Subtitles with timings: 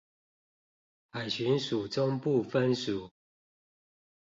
[1.11, 3.11] 海巡署中部分署